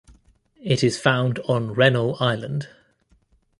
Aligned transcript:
It 0.63 0.83
is 0.83 0.99
found 0.99 1.37
on 1.47 1.75
Rennell 1.75 2.17
Island. 2.19 2.67